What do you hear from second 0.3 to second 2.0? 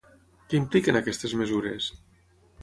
Què impliquen aquestes mesures?